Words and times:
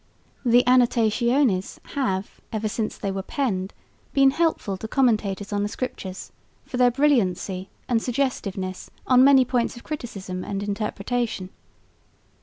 The 0.43 0.63
Annotationes 0.65 1.77
have, 1.89 2.41
ever 2.51 2.67
since 2.67 2.97
they 2.97 3.11
were 3.11 3.21
penned, 3.21 3.71
been 4.13 4.31
helpful 4.31 4.75
to 4.77 4.87
commentators 4.87 5.53
on 5.53 5.61
the 5.61 5.69
Scriptures 5.69 6.31
for 6.65 6.77
their 6.77 6.89
brilliancy 6.89 7.69
and 7.87 8.01
suggestiveness 8.01 8.89
on 9.05 9.23
many 9.23 9.45
points 9.45 9.75
of 9.75 9.83
criticism 9.83 10.43
and 10.43 10.63
interpretation. 10.63 11.51